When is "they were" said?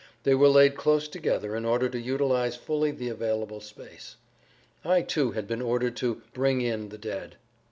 0.23-0.47